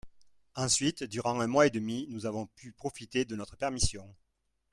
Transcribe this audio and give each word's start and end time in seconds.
Ensuite 0.55 1.03
durant 1.03 1.39
un 1.41 1.45
mois 1.45 1.67
et 1.67 1.69
demi 1.69 2.07
nous 2.09 2.25
avons 2.25 2.47
pu 2.47 2.71
profiter 2.71 3.23
de 3.23 3.35
notre 3.35 3.55
permission 3.55 4.11